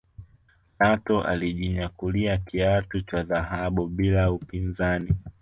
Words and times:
Lato 0.79 1.23
alijinyakulia 1.23 2.37
kiatu 2.37 3.01
cha 3.01 3.23
dhahabu 3.23 3.87
bila 3.87 4.31
upinzani 4.31 5.15